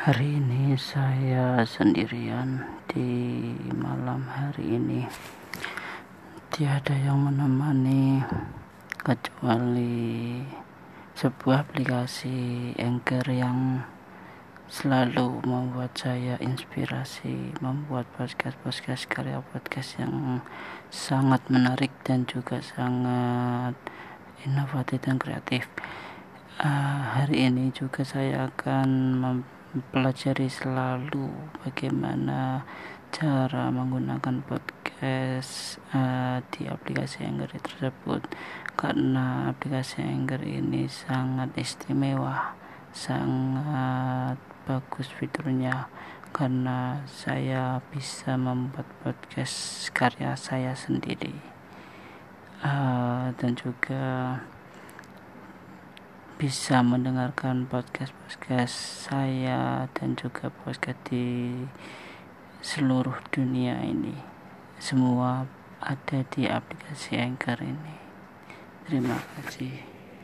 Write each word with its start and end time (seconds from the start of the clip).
Hari 0.00 0.40
ini 0.40 0.80
saya 0.80 1.60
sendirian 1.68 2.64
di 2.88 3.52
malam 3.76 4.24
hari 4.32 4.80
ini. 4.80 5.04
Tiada 6.48 6.96
yang 6.96 7.28
menemani 7.28 8.24
kecuali 8.96 10.40
sebuah 11.12 11.68
aplikasi 11.68 12.72
Anchor 12.80 13.28
yang 13.28 13.84
selalu 14.72 15.44
membuat 15.44 15.92
saya 15.92 16.40
inspirasi 16.40 17.60
membuat 17.60 18.08
podcast-podcast 18.16 19.04
karya 19.04 19.44
podcast 19.52 20.00
yang 20.00 20.40
sangat 20.88 21.44
menarik 21.52 21.92
dan 22.08 22.24
juga 22.24 22.64
sangat 22.64 23.76
inovatif 24.48 25.04
dan 25.04 25.20
kreatif. 25.20 25.68
Uh, 26.56 27.20
hari 27.20 27.52
ini 27.52 27.68
juga 27.68 28.00
saya 28.00 28.48
akan 28.48 28.88
mempelajari 29.70 30.50
selalu 30.50 31.30
bagaimana 31.62 32.66
cara 33.10 33.70
menggunakan 33.70 34.42
podcast 34.42 35.78
uh, 35.94 36.42
di 36.50 36.66
aplikasi 36.66 37.26
Anchor 37.26 37.54
tersebut. 37.58 38.22
Karena 38.74 39.50
aplikasi 39.50 40.02
Anchor 40.02 40.42
ini 40.42 40.90
sangat 40.90 41.54
istimewa 41.54 42.58
sangat 42.90 44.38
bagus 44.66 45.06
fiturnya. 45.10 45.86
Karena 46.30 47.02
saya 47.10 47.82
bisa 47.90 48.38
membuat 48.38 48.86
podcast 49.02 49.90
karya 49.90 50.38
saya 50.38 50.74
sendiri. 50.78 51.34
Uh, 52.62 53.34
dan 53.40 53.56
juga 53.58 54.38
bisa 56.40 56.80
mendengarkan 56.80 57.68
podcast-podcast 57.68 58.72
saya 59.12 59.92
dan 59.92 60.16
juga 60.16 60.48
podcast 60.48 60.96
di 61.12 61.52
seluruh 62.64 63.20
dunia 63.28 63.76
ini. 63.84 64.16
Semua 64.80 65.44
ada 65.84 66.24
di 66.32 66.48
aplikasi 66.48 67.20
Anchor 67.20 67.60
ini. 67.60 67.96
Terima 68.88 69.20
kasih. 69.36 69.99